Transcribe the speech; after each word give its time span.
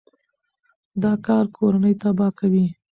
دا 1.01 1.13
کار 1.25 1.45
کورنۍ 1.55 1.93
تباه 2.01 2.31
کوي. 2.39 2.65